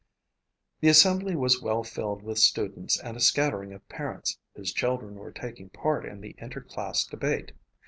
[0.79, 5.31] The assembly was well filled with students and a scattering of parents whose children were
[5.31, 7.51] taking part in the inter class debate.